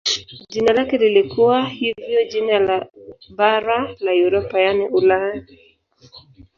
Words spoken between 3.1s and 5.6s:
bara la Europa yaani Ulaya.